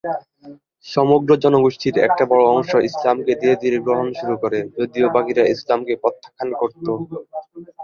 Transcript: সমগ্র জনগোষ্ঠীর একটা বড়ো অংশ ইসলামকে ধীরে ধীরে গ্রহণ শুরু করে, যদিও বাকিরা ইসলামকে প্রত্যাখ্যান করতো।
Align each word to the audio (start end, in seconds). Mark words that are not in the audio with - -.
সমগ্র 0.85 1.29
জনগোষ্ঠীর 1.43 1.95
একটা 2.07 2.23
বড়ো 2.31 2.45
অংশ 2.51 2.71
ইসলামকে 2.89 3.31
ধীরে 3.41 3.55
ধীরে 3.63 3.77
গ্রহণ 3.85 4.07
শুরু 4.19 4.35
করে, 4.43 4.59
যদিও 4.77 5.07
বাকিরা 5.15 5.43
ইসলামকে 5.47 5.93
প্রত্যাখ্যান 6.03 6.49
করতো। 6.61 6.91